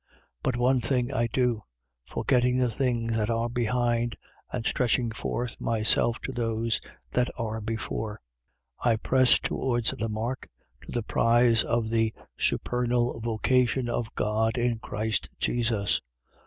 [0.41, 1.61] But one thing I do:
[2.07, 4.15] Forgetting the things that are behind
[4.51, 6.81] and stretching forth myself to those
[7.11, 8.19] that are before,
[8.83, 8.91] 3:14.
[8.91, 10.49] I press towards the mark,
[10.87, 16.01] to the prize of the supernal vocation of God in Christ Jesus.